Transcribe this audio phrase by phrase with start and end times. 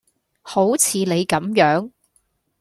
[0.41, 1.91] 好似你咁樣